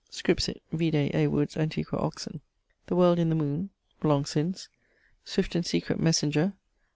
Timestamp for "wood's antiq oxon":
1.27-2.41